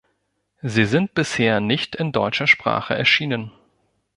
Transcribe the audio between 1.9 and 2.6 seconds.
in deutscher